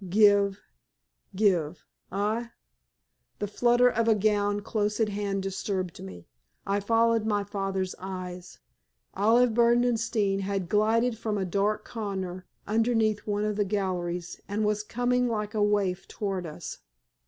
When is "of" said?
3.87-4.07, 13.45-13.57